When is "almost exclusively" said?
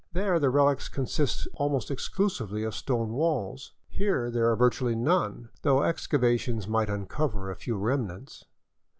1.53-2.63